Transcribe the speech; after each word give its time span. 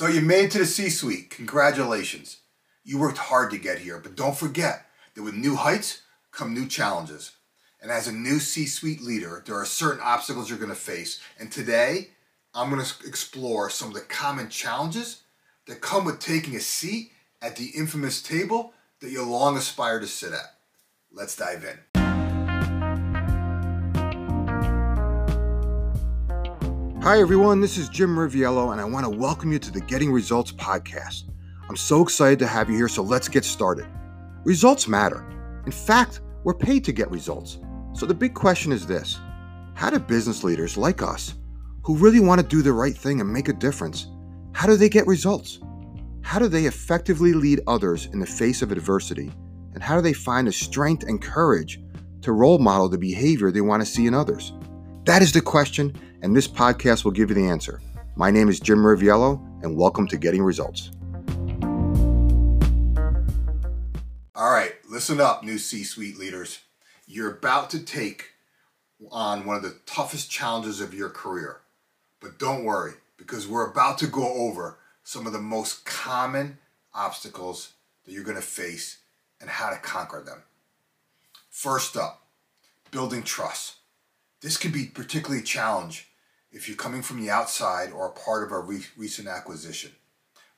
So 0.00 0.06
you 0.06 0.22
made 0.22 0.46
it 0.46 0.50
to 0.52 0.58
the 0.60 0.64
C-suite. 0.64 1.28
Congratulations. 1.28 2.38
You 2.84 2.98
worked 2.98 3.18
hard 3.18 3.50
to 3.50 3.58
get 3.58 3.80
here, 3.80 3.98
but 3.98 4.16
don't 4.16 4.34
forget 4.34 4.86
that 5.14 5.22
with 5.22 5.34
new 5.34 5.56
heights 5.56 6.00
come 6.30 6.54
new 6.54 6.66
challenges. 6.66 7.32
And 7.82 7.90
as 7.90 8.08
a 8.08 8.12
new 8.12 8.38
C-suite 8.38 9.02
leader, 9.02 9.42
there 9.44 9.56
are 9.56 9.66
certain 9.66 10.00
obstacles 10.02 10.48
you're 10.48 10.58
going 10.58 10.70
to 10.70 10.74
face. 10.74 11.20
And 11.38 11.52
today, 11.52 12.12
I'm 12.54 12.70
going 12.70 12.82
to 12.82 13.06
explore 13.06 13.68
some 13.68 13.88
of 13.88 13.94
the 13.94 14.00
common 14.00 14.48
challenges 14.48 15.20
that 15.66 15.82
come 15.82 16.06
with 16.06 16.18
taking 16.18 16.56
a 16.56 16.60
seat 16.60 17.12
at 17.42 17.56
the 17.56 17.66
infamous 17.76 18.22
table 18.22 18.72
that 19.00 19.10
you 19.10 19.22
long 19.22 19.58
aspired 19.58 20.00
to 20.00 20.08
sit 20.08 20.32
at. 20.32 20.54
Let's 21.12 21.36
dive 21.36 21.62
in. 21.62 21.89
Hi, 27.02 27.18
everyone. 27.18 27.62
This 27.62 27.78
is 27.78 27.88
Jim 27.88 28.14
Riviello, 28.14 28.72
and 28.72 28.80
I 28.80 28.84
want 28.84 29.06
to 29.06 29.10
welcome 29.10 29.50
you 29.50 29.58
to 29.60 29.70
the 29.70 29.80
Getting 29.80 30.12
Results 30.12 30.52
podcast. 30.52 31.30
I'm 31.66 31.76
so 31.76 32.02
excited 32.02 32.38
to 32.40 32.46
have 32.46 32.68
you 32.68 32.76
here, 32.76 32.88
so 32.88 33.02
let's 33.02 33.26
get 33.26 33.42
started. 33.42 33.86
Results 34.44 34.86
matter. 34.86 35.24
In 35.64 35.72
fact, 35.72 36.20
we're 36.44 36.52
paid 36.52 36.84
to 36.84 36.92
get 36.92 37.10
results. 37.10 37.56
So 37.94 38.04
the 38.04 38.12
big 38.12 38.34
question 38.34 38.70
is 38.70 38.86
this 38.86 39.18
How 39.72 39.88
do 39.88 39.98
business 39.98 40.44
leaders 40.44 40.76
like 40.76 41.00
us, 41.00 41.36
who 41.84 41.96
really 41.96 42.20
want 42.20 42.42
to 42.42 42.46
do 42.46 42.60
the 42.60 42.74
right 42.74 42.94
thing 42.94 43.22
and 43.22 43.32
make 43.32 43.48
a 43.48 43.54
difference, 43.54 44.06
how 44.52 44.66
do 44.66 44.76
they 44.76 44.90
get 44.90 45.06
results? 45.06 45.58
How 46.20 46.38
do 46.38 46.48
they 46.48 46.66
effectively 46.66 47.32
lead 47.32 47.62
others 47.66 48.10
in 48.12 48.20
the 48.20 48.26
face 48.26 48.60
of 48.60 48.72
adversity? 48.72 49.32
And 49.72 49.82
how 49.82 49.96
do 49.96 50.02
they 50.02 50.12
find 50.12 50.46
the 50.46 50.52
strength 50.52 51.04
and 51.04 51.22
courage 51.22 51.80
to 52.20 52.32
role 52.32 52.58
model 52.58 52.90
the 52.90 52.98
behavior 52.98 53.50
they 53.50 53.62
want 53.62 53.80
to 53.80 53.86
see 53.86 54.06
in 54.06 54.12
others? 54.12 54.52
That 55.04 55.22
is 55.22 55.32
the 55.32 55.40
question, 55.40 55.96
and 56.20 56.36
this 56.36 56.46
podcast 56.46 57.04
will 57.04 57.10
give 57.10 57.30
you 57.30 57.34
the 57.34 57.46
answer. 57.46 57.80
My 58.16 58.30
name 58.30 58.50
is 58.50 58.60
Jim 58.60 58.80
Riviello, 58.80 59.40
and 59.62 59.74
welcome 59.74 60.06
to 60.08 60.18
Getting 60.18 60.42
Results. 60.42 60.90
All 64.34 64.52
right, 64.52 64.74
listen 64.90 65.18
up, 65.18 65.42
new 65.42 65.56
C 65.56 65.84
suite 65.84 66.18
leaders. 66.18 66.58
You're 67.06 67.32
about 67.32 67.70
to 67.70 67.82
take 67.82 68.32
on 69.10 69.46
one 69.46 69.56
of 69.56 69.62
the 69.62 69.78
toughest 69.86 70.30
challenges 70.30 70.82
of 70.82 70.92
your 70.92 71.08
career. 71.08 71.62
But 72.20 72.38
don't 72.38 72.64
worry, 72.64 72.92
because 73.16 73.48
we're 73.48 73.70
about 73.70 73.96
to 73.98 74.06
go 74.06 74.30
over 74.30 74.80
some 75.02 75.26
of 75.26 75.32
the 75.32 75.40
most 75.40 75.86
common 75.86 76.58
obstacles 76.92 77.72
that 78.04 78.12
you're 78.12 78.22
going 78.22 78.36
to 78.36 78.42
face 78.42 78.98
and 79.40 79.48
how 79.48 79.70
to 79.70 79.76
conquer 79.76 80.22
them. 80.22 80.42
First 81.48 81.96
up, 81.96 82.26
building 82.90 83.22
trust. 83.22 83.76
This 84.40 84.56
can 84.56 84.72
be 84.72 84.86
particularly 84.86 85.42
a 85.42 85.46
challenge 85.46 86.08
if 86.52 86.68
you're 86.68 86.76
coming 86.76 87.02
from 87.02 87.20
the 87.20 87.30
outside 87.30 87.92
or 87.92 88.06
a 88.06 88.10
part 88.10 88.42
of 88.42 88.52
a 88.52 88.58
re- 88.58 88.86
recent 88.96 89.28
acquisition. 89.28 89.92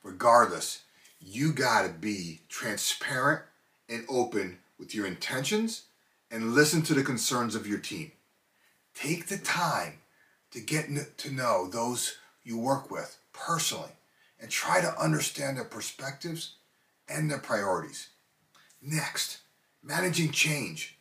Regardless, 0.03 0.83
you 1.19 1.53
got 1.53 1.83
to 1.83 1.89
be 1.89 2.41
transparent 2.49 3.41
and 3.89 4.05
open 4.09 4.59
with 4.79 4.95
your 4.95 5.05
intentions 5.05 5.83
and 6.31 6.53
listen 6.53 6.81
to 6.83 6.93
the 6.93 7.03
concerns 7.03 7.55
of 7.55 7.67
your 7.67 7.77
team. 7.77 8.11
Take 8.95 9.27
the 9.27 9.37
time 9.37 9.99
to 10.51 10.59
get 10.59 10.87
to 11.17 11.31
know 11.31 11.67
those 11.67 12.17
you 12.43 12.57
work 12.57 12.91
with 12.91 13.17
personally 13.31 13.91
and 14.39 14.49
try 14.49 14.81
to 14.81 14.99
understand 14.99 15.57
their 15.57 15.63
perspectives 15.63 16.55
and 17.07 17.29
their 17.29 17.39
priorities. 17.39 18.09
Next, 18.81 19.39
managing 19.81 20.31
change. 20.31 20.92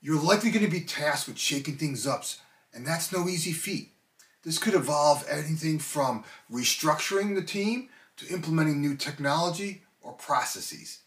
You're 0.00 0.22
likely 0.22 0.50
going 0.50 0.64
to 0.64 0.70
be 0.70 0.82
tasked 0.82 1.26
with 1.26 1.38
shaking 1.38 1.76
things 1.76 2.06
up, 2.06 2.24
and 2.72 2.86
that's 2.86 3.12
no 3.12 3.28
easy 3.28 3.52
feat. 3.52 3.90
This 4.44 4.58
could 4.58 4.74
involve 4.74 5.26
anything 5.28 5.80
from 5.80 6.24
restructuring 6.50 7.34
the 7.34 7.42
team 7.42 7.88
to 8.18 8.32
implementing 8.32 8.80
new 8.80 8.96
technology 8.96 9.82
or 10.00 10.12
processes. 10.12 11.00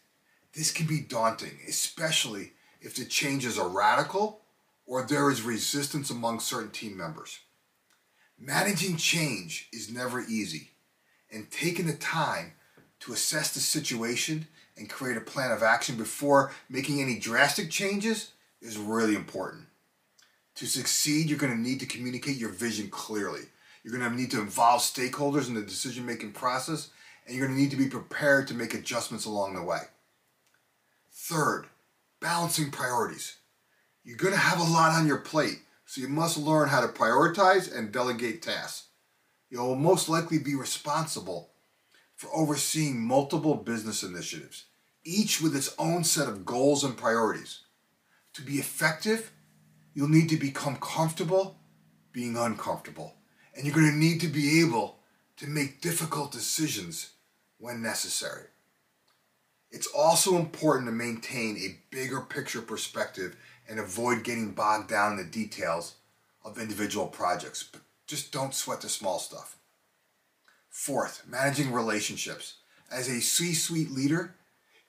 This 0.52 0.70
can 0.70 0.86
be 0.86 1.00
daunting, 1.00 1.58
especially 1.66 2.52
if 2.82 2.94
the 2.94 3.06
changes 3.06 3.58
are 3.58 3.68
radical 3.68 4.40
or 4.86 5.02
there 5.02 5.30
is 5.30 5.40
resistance 5.40 6.10
among 6.10 6.40
certain 6.40 6.70
team 6.70 6.94
members. 6.96 7.40
Managing 8.38 8.96
change 8.96 9.68
is 9.72 9.90
never 9.90 10.20
easy, 10.20 10.72
and 11.30 11.50
taking 11.50 11.86
the 11.86 11.94
time 11.94 12.52
to 13.00 13.14
assess 13.14 13.54
the 13.54 13.60
situation 13.60 14.48
and 14.76 14.90
create 14.90 15.16
a 15.16 15.22
plan 15.22 15.50
of 15.50 15.62
action 15.62 15.96
before 15.96 16.52
making 16.68 17.00
any 17.00 17.18
drastic 17.18 17.70
changes 17.70 18.32
is 18.62 18.78
really 18.78 19.14
important. 19.14 19.66
To 20.56 20.66
succeed, 20.66 21.28
you're 21.28 21.38
going 21.38 21.52
to 21.52 21.58
need 21.58 21.80
to 21.80 21.86
communicate 21.86 22.36
your 22.36 22.50
vision 22.50 22.88
clearly. 22.88 23.42
You're 23.82 23.96
going 23.96 24.08
to 24.08 24.16
need 24.16 24.30
to 24.30 24.40
involve 24.40 24.80
stakeholders 24.80 25.48
in 25.48 25.54
the 25.54 25.62
decision 25.62 26.06
making 26.06 26.32
process, 26.32 26.90
and 27.26 27.36
you're 27.36 27.46
going 27.46 27.56
to 27.56 27.62
need 27.62 27.72
to 27.72 27.76
be 27.76 27.88
prepared 27.88 28.46
to 28.48 28.54
make 28.54 28.74
adjustments 28.74 29.24
along 29.24 29.54
the 29.54 29.62
way. 29.62 29.80
Third, 31.12 31.66
balancing 32.20 32.70
priorities. 32.70 33.36
You're 34.04 34.16
going 34.16 34.34
to 34.34 34.38
have 34.38 34.60
a 34.60 34.72
lot 34.72 34.92
on 34.92 35.06
your 35.06 35.18
plate, 35.18 35.60
so 35.84 36.00
you 36.00 36.08
must 36.08 36.36
learn 36.36 36.68
how 36.68 36.80
to 36.80 36.88
prioritize 36.88 37.74
and 37.74 37.92
delegate 37.92 38.42
tasks. 38.42 38.88
You'll 39.50 39.74
most 39.74 40.08
likely 40.08 40.38
be 40.38 40.54
responsible 40.54 41.50
for 42.14 42.30
overseeing 42.34 43.00
multiple 43.00 43.54
business 43.54 44.02
initiatives, 44.02 44.66
each 45.04 45.40
with 45.40 45.56
its 45.56 45.74
own 45.78 46.04
set 46.04 46.28
of 46.28 46.46
goals 46.46 46.84
and 46.84 46.96
priorities. 46.96 47.61
To 48.34 48.42
be 48.42 48.54
effective, 48.54 49.32
you'll 49.94 50.08
need 50.08 50.28
to 50.30 50.36
become 50.36 50.76
comfortable 50.76 51.58
being 52.12 52.36
uncomfortable. 52.36 53.14
And 53.54 53.64
you're 53.64 53.74
going 53.74 53.90
to 53.90 53.96
need 53.96 54.20
to 54.20 54.28
be 54.28 54.60
able 54.60 54.98
to 55.36 55.46
make 55.46 55.80
difficult 55.80 56.32
decisions 56.32 57.10
when 57.58 57.82
necessary. 57.82 58.46
It's 59.70 59.86
also 59.86 60.36
important 60.36 60.86
to 60.88 60.92
maintain 60.92 61.56
a 61.56 61.78
bigger 61.90 62.20
picture 62.20 62.60
perspective 62.60 63.36
and 63.68 63.78
avoid 63.78 64.24
getting 64.24 64.52
bogged 64.52 64.90
down 64.90 65.12
in 65.12 65.18
the 65.18 65.24
details 65.24 65.94
of 66.44 66.58
individual 66.58 67.06
projects. 67.06 67.62
But 67.62 67.80
just 68.06 68.32
don't 68.32 68.54
sweat 68.54 68.82
the 68.82 68.88
small 68.88 69.18
stuff. 69.18 69.56
Fourth, 70.68 71.22
managing 71.26 71.72
relationships. 71.72 72.56
As 72.90 73.08
a 73.08 73.20
C 73.20 73.54
suite 73.54 73.90
leader, 73.90 74.34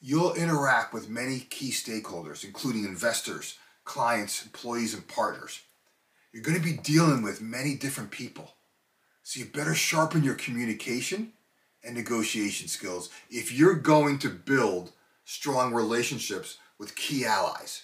you'll 0.06 0.34
interact 0.34 0.94
with 0.94 1.10
many 1.10 1.40
key 1.40 1.72
stakeholders, 1.72 2.44
including 2.44 2.84
investors, 2.84 3.58
clients, 3.86 4.44
employees, 4.44 4.94
and 4.94 5.08
partners. 5.08 5.62
You're 6.34 6.44
going 6.44 6.58
to 6.58 6.64
be 6.64 6.76
dealing 6.76 7.22
with 7.22 7.42
many 7.42 7.76
different 7.76 8.12
people. 8.12 8.56
So 9.24 9.40
you 9.40 9.46
better 9.46 9.74
sharpen 9.74 10.26
your 10.26 10.36
communication 10.36 11.32
and 11.86 11.96
negotiation 11.96 12.68
skills 12.68 13.10
if 13.30 13.54
you're 13.54 13.76
going 13.76 14.20
to 14.20 14.30
build 14.30 14.92
strong 15.24 15.74
relationships 15.74 16.58
with 16.78 16.98
key 16.98 17.26
allies. 17.26 17.84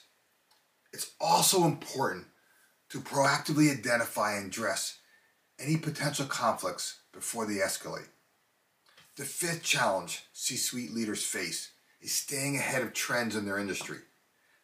It's 0.92 1.12
also 1.22 1.64
important 1.64 2.26
to 2.90 3.00
proactively 3.00 3.72
identify 3.72 4.36
and 4.36 4.48
address 4.48 4.98
any 5.58 5.78
potential 5.78 6.26
conflicts 6.26 7.00
before 7.14 7.46
they 7.46 7.56
escalate. 7.56 8.10
The 9.16 9.24
fifth 9.24 9.64
challenge 9.64 10.24
C 10.34 10.58
suite 10.58 10.92
leaders 10.92 11.24
face 11.24 11.72
is 12.02 12.12
staying 12.12 12.56
ahead 12.56 12.82
of 12.82 12.94
trends 12.94 13.36
in 13.36 13.46
their 13.46 13.60
industry. 13.60 13.98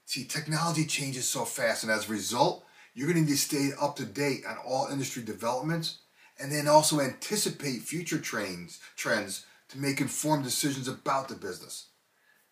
See, 0.05 0.23
technology 0.25 0.85
changes 0.85 1.25
so 1.25 1.45
fast, 1.45 1.83
and 1.83 1.91
as 1.91 2.07
a 2.07 2.11
result, 2.11 2.65
you're 2.93 3.07
going 3.07 3.25
to 3.25 3.29
need 3.29 3.35
to 3.35 3.41
stay 3.41 3.71
up 3.79 3.95
to 3.97 4.05
date 4.05 4.45
on 4.47 4.57
all 4.65 4.87
industry 4.87 5.23
developments 5.23 5.99
and 6.39 6.51
then 6.51 6.67
also 6.67 6.99
anticipate 6.99 7.81
future 7.81 8.19
trends, 8.19 8.79
trends 8.95 9.45
to 9.69 9.77
make 9.77 10.01
informed 10.01 10.43
decisions 10.43 10.87
about 10.87 11.27
the 11.27 11.35
business. 11.35 11.87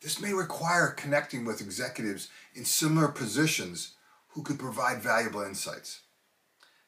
This 0.02 0.20
may 0.20 0.34
require 0.34 0.88
connecting 0.88 1.46
with 1.46 1.62
executives 1.62 2.30
in 2.54 2.66
similar 2.66 3.08
positions 3.08 3.94
who 4.30 4.44
could 4.44 4.60
provide 4.60 5.02
valuable 5.02 5.44
insights. 5.44 6.02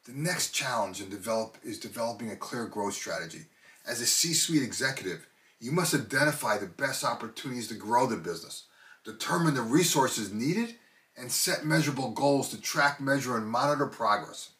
The 0.04 0.12
next 0.12 0.52
challenge 0.52 1.00
in 1.00 1.08
develop 1.08 1.56
is 1.64 1.78
developing 1.78 2.30
a 2.30 2.36
clear 2.36 2.66
growth 2.66 2.94
strategy. 2.94 3.46
As 3.86 4.00
a 4.00 4.06
C-suite 4.06 4.62
executive, 4.62 5.26
you 5.60 5.72
must 5.72 5.94
identify 5.94 6.58
the 6.58 6.66
best 6.66 7.04
opportunities 7.04 7.68
to 7.68 7.74
grow 7.74 8.06
the 8.06 8.16
business 8.16 8.64
determine 9.06 9.54
the 9.54 9.62
resources 9.62 10.32
needed, 10.32 10.74
and 11.16 11.32
set 11.32 11.64
measurable 11.64 12.10
goals 12.10 12.50
to 12.50 12.60
track, 12.60 13.00
measure, 13.00 13.36
and 13.38 13.48
monitor 13.48 13.86
progress. 13.86 14.50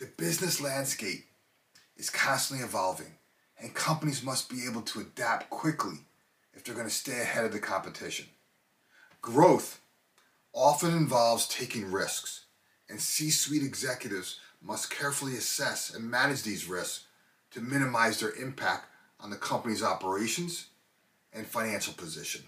The 0.00 0.06
business 0.16 0.60
landscape 0.60 1.26
is 1.96 2.10
constantly 2.10 2.64
evolving, 2.64 3.14
and 3.60 3.74
companies 3.74 4.24
must 4.24 4.50
be 4.50 4.64
able 4.68 4.82
to 4.82 5.00
adapt 5.00 5.50
quickly 5.50 5.98
if 6.54 6.64
they're 6.64 6.74
going 6.74 6.88
to 6.88 6.92
stay 6.92 7.20
ahead 7.20 7.44
of 7.44 7.52
the 7.52 7.60
competition. 7.60 8.26
Growth 9.20 9.80
often 10.52 10.96
involves 10.96 11.46
taking 11.46 11.92
risks, 11.92 12.46
and 12.88 13.00
C 13.00 13.30
suite 13.30 13.62
executives 13.62 14.40
must 14.60 14.90
carefully 14.90 15.36
assess 15.36 15.94
and 15.94 16.10
manage 16.10 16.42
these 16.42 16.68
risks 16.68 17.04
to 17.52 17.60
minimize 17.60 18.18
their 18.18 18.32
impact 18.32 18.86
on 19.22 19.30
the 19.30 19.36
company's 19.36 19.82
operations 19.82 20.66
and 21.32 21.46
financial 21.46 21.94
position. 21.94 22.42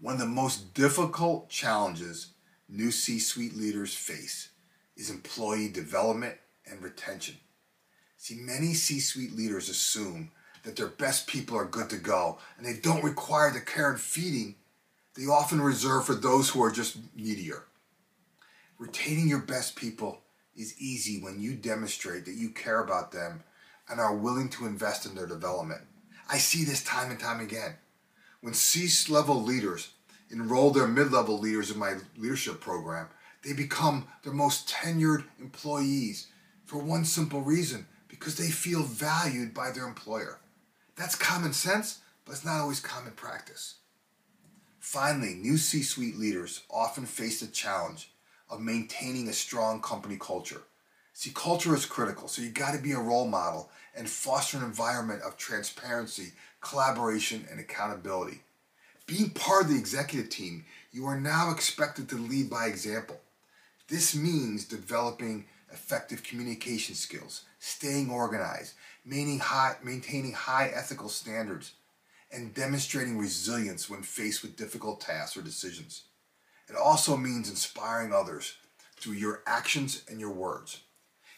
One 0.00 0.14
of 0.14 0.20
the 0.20 0.26
most 0.26 0.74
difficult 0.74 1.48
challenges 1.48 2.32
new 2.68 2.90
C 2.90 3.18
suite 3.18 3.56
leaders 3.56 3.94
face 3.94 4.48
is 4.96 5.10
employee 5.10 5.68
development 5.68 6.36
and 6.66 6.82
retention. 6.82 7.36
See, 8.16 8.34
many 8.34 8.74
C 8.74 9.00
suite 9.00 9.36
leaders 9.36 9.68
assume 9.68 10.30
that 10.64 10.76
their 10.76 10.88
best 10.88 11.26
people 11.26 11.56
are 11.56 11.64
good 11.64 11.90
to 11.90 11.96
go 11.96 12.38
and 12.56 12.66
they 12.66 12.74
don't 12.74 13.04
require 13.04 13.50
the 13.52 13.60
care 13.60 13.90
and 13.90 14.00
feeding 14.00 14.56
they 15.14 15.26
often 15.26 15.60
reserve 15.60 16.04
for 16.04 16.14
those 16.14 16.50
who 16.50 16.62
are 16.62 16.72
just 16.72 16.96
needier. 17.14 17.64
Retaining 18.78 19.28
your 19.28 19.40
best 19.40 19.76
people 19.76 20.20
is 20.56 20.80
easy 20.80 21.20
when 21.20 21.40
you 21.40 21.54
demonstrate 21.54 22.24
that 22.24 22.34
you 22.34 22.50
care 22.50 22.80
about 22.80 23.12
them 23.12 23.44
and 23.88 24.00
are 24.00 24.14
willing 24.14 24.48
to 24.50 24.66
invest 24.66 25.06
in 25.06 25.14
their 25.14 25.26
development. 25.26 25.82
I 26.28 26.38
see 26.38 26.64
this 26.64 26.82
time 26.82 27.10
and 27.10 27.20
time 27.20 27.40
again. 27.40 27.74
When 28.40 28.54
C 28.54 28.88
level 29.12 29.42
leaders 29.42 29.92
enroll 30.30 30.70
their 30.70 30.86
mid 30.86 31.12
level 31.12 31.38
leaders 31.38 31.70
in 31.70 31.78
my 31.78 31.94
leadership 32.16 32.60
program, 32.60 33.08
they 33.44 33.52
become 33.52 34.08
their 34.22 34.32
most 34.32 34.68
tenured 34.68 35.24
employees 35.38 36.28
for 36.64 36.78
one 36.78 37.04
simple 37.04 37.42
reason 37.42 37.86
because 38.08 38.36
they 38.36 38.48
feel 38.48 38.82
valued 38.82 39.52
by 39.52 39.70
their 39.70 39.86
employer. 39.86 40.40
That's 40.96 41.14
common 41.14 41.52
sense, 41.52 42.00
but 42.24 42.32
it's 42.32 42.44
not 42.44 42.60
always 42.60 42.80
common 42.80 43.12
practice. 43.12 43.76
Finally, 44.80 45.34
new 45.34 45.56
C 45.56 45.82
suite 45.82 46.16
leaders 46.16 46.62
often 46.70 47.06
face 47.06 47.40
the 47.40 47.46
challenge 47.46 48.12
of 48.50 48.60
maintaining 48.60 49.28
a 49.28 49.32
strong 49.32 49.80
company 49.80 50.16
culture. 50.18 50.62
See, 51.16 51.30
culture 51.32 51.76
is 51.76 51.86
critical, 51.86 52.26
so 52.26 52.42
you 52.42 52.50
got 52.50 52.74
to 52.74 52.82
be 52.82 52.90
a 52.90 52.98
role 52.98 53.28
model 53.28 53.70
and 53.96 54.10
foster 54.10 54.58
an 54.58 54.64
environment 54.64 55.22
of 55.22 55.36
transparency, 55.36 56.32
collaboration, 56.60 57.46
and 57.48 57.60
accountability. 57.60 58.40
Being 59.06 59.30
part 59.30 59.62
of 59.62 59.70
the 59.70 59.78
executive 59.78 60.28
team, 60.28 60.64
you 60.90 61.06
are 61.06 61.18
now 61.18 61.52
expected 61.52 62.08
to 62.08 62.16
lead 62.16 62.50
by 62.50 62.66
example. 62.66 63.20
This 63.88 64.16
means 64.16 64.64
developing 64.64 65.46
effective 65.72 66.24
communication 66.24 66.96
skills, 66.96 67.42
staying 67.60 68.10
organized, 68.10 68.74
maintaining 69.04 69.38
high, 69.38 69.76
maintaining 69.84 70.32
high 70.32 70.72
ethical 70.74 71.08
standards, 71.08 71.74
and 72.32 72.54
demonstrating 72.54 73.18
resilience 73.18 73.88
when 73.88 74.02
faced 74.02 74.42
with 74.42 74.56
difficult 74.56 75.00
tasks 75.00 75.36
or 75.36 75.42
decisions. 75.42 76.02
It 76.68 76.74
also 76.74 77.16
means 77.16 77.48
inspiring 77.48 78.12
others 78.12 78.56
through 78.96 79.12
your 79.14 79.42
actions 79.46 80.02
and 80.08 80.18
your 80.18 80.32
words. 80.32 80.80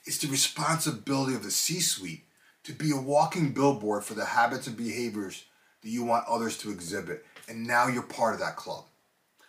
It's 0.06 0.19
the 0.19 0.29
responsibility 0.29 1.35
of 1.35 1.43
the 1.43 1.50
C 1.50 1.81
suite 1.81 2.25
to 2.62 2.73
be 2.73 2.93
a 2.93 2.97
walking 2.97 3.53
billboard 3.53 4.05
for 4.05 4.14
the 4.14 4.25
habits 4.25 4.67
and 4.67 4.76
behaviors 4.76 5.44
that 5.82 5.91
you 5.91 6.05
want 6.05 6.26
others 6.29 6.56
to 6.58 6.70
exhibit. 6.70 7.25
And 7.49 7.67
now 7.67 7.88
you're 7.88 8.03
part 8.03 8.35
of 8.35 8.41
that 8.41 8.56
club. 8.56 8.85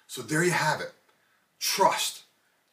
So 0.08 0.22
there 0.22 0.44
you 0.44 0.52
have 0.52 0.82
it 0.82 0.94
trust, 1.60 2.24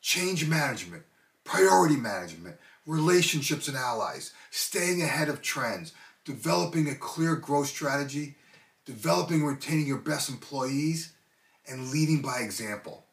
change 0.01 0.47
management, 0.47 1.03
priority 1.45 1.97
management, 1.97 2.57
relationships 2.87 3.69
and 3.69 3.77
allies, 3.77 4.33
staying 4.51 5.03
ahead 5.03 5.29
of 5.29 5.41
trends, 5.41 5.93
developing 6.25 6.89
a 6.89 6.95
clear 6.95 7.35
growth 7.35 7.69
strategy, 7.69 8.35
developing 8.85 9.41
and 9.41 9.49
retaining 9.49 9.87
your 9.87 9.99
best 9.99 10.29
employees, 10.29 11.15
and 11.67 11.91
leading 11.91 12.21
by 12.21 12.41
example. 12.41 13.07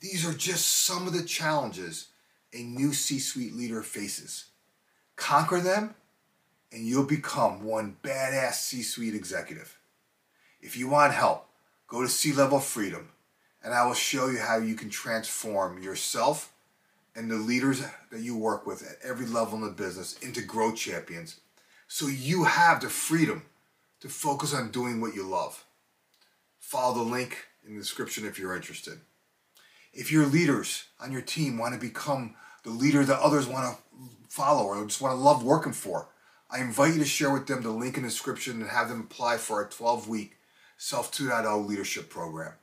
These 0.00 0.24
are 0.26 0.32
just 0.32 0.84
some 0.84 1.06
of 1.08 1.12
the 1.12 1.24
challenges 1.24 2.09
a 2.52 2.62
new 2.62 2.92
C 2.92 3.18
suite 3.18 3.54
leader 3.54 3.82
faces. 3.82 4.46
Conquer 5.16 5.60
them, 5.60 5.94
and 6.72 6.86
you'll 6.86 7.04
become 7.04 7.64
one 7.64 7.96
badass 8.02 8.54
C 8.54 8.82
suite 8.82 9.14
executive. 9.14 9.78
If 10.60 10.76
you 10.76 10.88
want 10.88 11.12
help, 11.12 11.48
go 11.86 12.02
to 12.02 12.08
C 12.08 12.32
Level 12.32 12.60
Freedom, 12.60 13.08
and 13.62 13.74
I 13.74 13.86
will 13.86 13.94
show 13.94 14.28
you 14.28 14.38
how 14.38 14.58
you 14.58 14.74
can 14.74 14.90
transform 14.90 15.82
yourself 15.82 16.52
and 17.14 17.30
the 17.30 17.36
leaders 17.36 17.82
that 18.10 18.20
you 18.20 18.36
work 18.36 18.66
with 18.66 18.88
at 18.88 18.98
every 19.08 19.26
level 19.26 19.58
in 19.58 19.64
the 19.64 19.70
business 19.70 20.18
into 20.20 20.42
growth 20.42 20.76
champions 20.76 21.40
so 21.88 22.06
you 22.06 22.44
have 22.44 22.80
the 22.80 22.88
freedom 22.88 23.42
to 24.00 24.08
focus 24.08 24.54
on 24.54 24.70
doing 24.70 25.00
what 25.00 25.14
you 25.14 25.24
love. 25.24 25.64
Follow 26.60 27.02
the 27.02 27.10
link 27.10 27.36
in 27.66 27.74
the 27.74 27.80
description 27.80 28.24
if 28.24 28.38
you're 28.38 28.54
interested. 28.54 29.00
If 29.92 30.12
your 30.12 30.26
leaders 30.26 30.84
on 31.00 31.12
your 31.12 31.22
team 31.22 31.58
want 31.58 31.74
to 31.74 31.80
become 31.80 32.34
the 32.62 32.70
leader 32.70 33.04
that 33.04 33.20
others 33.20 33.46
want 33.46 33.76
to 33.76 33.82
follow 34.28 34.64
or 34.64 34.84
just 34.84 35.00
want 35.00 35.16
to 35.16 35.20
love 35.20 35.42
working 35.42 35.72
for, 35.72 36.08
I 36.50 36.60
invite 36.60 36.94
you 36.94 37.00
to 37.00 37.04
share 37.04 37.32
with 37.32 37.46
them 37.46 37.62
the 37.62 37.70
link 37.70 37.96
in 37.96 38.02
the 38.02 38.08
description 38.08 38.60
and 38.60 38.70
have 38.70 38.88
them 38.88 39.00
apply 39.00 39.38
for 39.38 39.62
our 39.62 39.68
12 39.68 40.08
week 40.08 40.36
Self 40.76 41.12
2.0 41.12 41.66
leadership 41.66 42.08
program. 42.08 42.54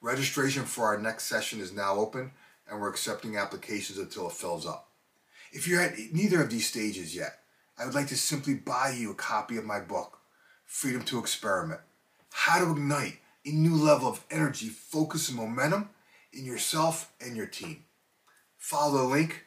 Registration 0.00 0.64
for 0.64 0.86
our 0.86 0.98
next 0.98 1.24
session 1.24 1.60
is 1.60 1.72
now 1.74 1.96
open 1.96 2.30
and 2.68 2.80
we're 2.80 2.88
accepting 2.88 3.36
applications 3.36 3.98
until 3.98 4.28
it 4.28 4.32
fills 4.32 4.66
up. 4.66 4.88
If 5.52 5.68
you're 5.68 5.82
at 5.82 5.98
neither 6.12 6.42
of 6.42 6.48
these 6.48 6.66
stages 6.66 7.14
yet, 7.14 7.40
I 7.76 7.84
would 7.84 7.94
like 7.94 8.06
to 8.08 8.16
simply 8.16 8.54
buy 8.54 8.94
you 8.96 9.10
a 9.10 9.14
copy 9.14 9.56
of 9.56 9.64
my 9.64 9.80
book, 9.80 10.20
Freedom 10.64 11.02
to 11.02 11.18
Experiment 11.18 11.80
How 12.30 12.64
to 12.64 12.70
Ignite 12.70 13.18
a 13.44 13.50
New 13.50 13.74
Level 13.74 14.08
of 14.08 14.24
Energy, 14.30 14.68
Focus, 14.68 15.28
and 15.28 15.36
Momentum 15.36 15.90
in 16.32 16.44
yourself 16.44 17.12
and 17.20 17.36
your 17.36 17.46
team. 17.46 17.84
Follow 18.58 18.98
the 18.98 19.04
link 19.04 19.46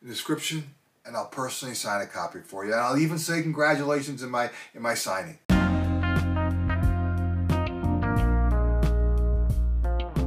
in 0.00 0.08
the 0.08 0.14
description 0.14 0.74
and 1.04 1.16
I'll 1.16 1.26
personally 1.26 1.74
sign 1.74 2.02
a 2.02 2.06
copy 2.06 2.40
for 2.40 2.64
you. 2.64 2.72
And 2.72 2.80
I'll 2.80 2.98
even 2.98 3.18
say 3.18 3.42
congratulations 3.42 4.22
in 4.22 4.30
my 4.30 4.50
in 4.74 4.82
my 4.82 4.94
signing. 4.94 5.38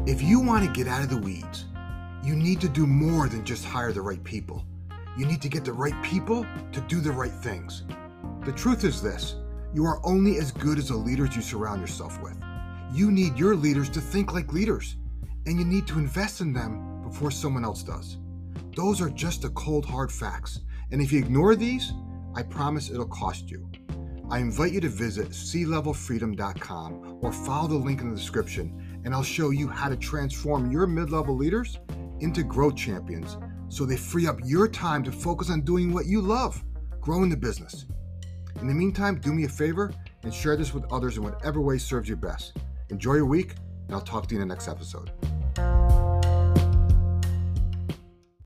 If 0.05 0.21
you 0.21 0.39
want 0.39 0.65
to 0.65 0.71
get 0.71 0.87
out 0.87 1.01
of 1.01 1.09
the 1.09 1.17
weeds, 1.17 1.65
you 2.23 2.35
need 2.35 2.59
to 2.61 2.69
do 2.69 2.85
more 2.85 3.29
than 3.29 3.45
just 3.45 3.63
hire 3.63 3.91
the 3.93 4.01
right 4.01 4.23
people. 4.23 4.65
You 5.17 5.25
need 5.25 5.41
to 5.41 5.49
get 5.49 5.63
the 5.63 5.73
right 5.73 5.95
people 6.03 6.45
to 6.71 6.81
do 6.81 6.99
the 6.99 7.11
right 7.11 7.31
things. 7.31 7.83
The 8.43 8.51
truth 8.51 8.83
is 8.83 9.01
this 9.01 9.35
you 9.73 9.85
are 9.85 9.99
only 10.03 10.37
as 10.37 10.51
good 10.51 10.77
as 10.77 10.89
the 10.89 10.95
leaders 10.95 11.35
you 11.35 11.41
surround 11.41 11.81
yourself 11.81 12.21
with. 12.21 12.37
You 12.91 13.11
need 13.11 13.37
your 13.39 13.55
leaders 13.55 13.89
to 13.91 14.01
think 14.01 14.33
like 14.33 14.53
leaders, 14.53 14.97
and 15.45 15.59
you 15.59 15.65
need 15.65 15.87
to 15.87 15.99
invest 15.99 16.41
in 16.41 16.53
them 16.53 17.01
before 17.03 17.31
someone 17.31 17.65
else 17.65 17.83
does. 17.83 18.17
Those 18.75 19.01
are 19.01 19.09
just 19.09 19.41
the 19.41 19.49
cold, 19.49 19.85
hard 19.85 20.11
facts. 20.11 20.61
And 20.91 21.01
if 21.01 21.11
you 21.11 21.19
ignore 21.19 21.55
these, 21.55 21.93
I 22.35 22.43
promise 22.43 22.89
it'll 22.89 23.05
cost 23.05 23.49
you. 23.49 23.69
I 24.29 24.39
invite 24.39 24.71
you 24.71 24.81
to 24.81 24.89
visit 24.89 25.29
clevelfreedom.com 25.29 27.19
or 27.21 27.31
follow 27.31 27.67
the 27.67 27.75
link 27.75 28.01
in 28.01 28.09
the 28.09 28.15
description, 28.15 29.01
and 29.05 29.13
I'll 29.13 29.23
show 29.23 29.51
you 29.51 29.67
how 29.67 29.89
to 29.89 29.97
transform 29.97 30.71
your 30.71 30.87
mid 30.87 31.11
level 31.11 31.35
leaders 31.35 31.77
into 32.19 32.43
growth 32.43 32.75
champions 32.75 33.37
so 33.69 33.85
they 33.85 33.97
free 33.97 34.27
up 34.27 34.39
your 34.43 34.67
time 34.67 35.03
to 35.03 35.11
focus 35.11 35.49
on 35.49 35.61
doing 35.61 35.93
what 35.93 36.05
you 36.05 36.21
love 36.21 36.63
growing 37.03 37.29
the 37.29 37.37
business. 37.37 37.85
In 38.61 38.67
the 38.67 38.73
meantime, 38.73 39.19
do 39.19 39.33
me 39.33 39.43
a 39.43 39.49
favor 39.49 39.93
and 40.23 40.33
share 40.33 40.55
this 40.55 40.73
with 40.73 40.85
others 40.91 41.17
in 41.17 41.23
whatever 41.23 41.59
way 41.59 41.77
serves 41.77 42.07
you 42.07 42.15
best. 42.15 42.57
Enjoy 42.89 43.15
your 43.15 43.25
week, 43.25 43.55
and 43.87 43.95
I'll 43.95 44.01
talk 44.01 44.27
to 44.27 44.35
you 44.35 44.41
in 44.41 44.47
the 44.47 44.53
next 44.53 44.69
episode. 44.69 45.11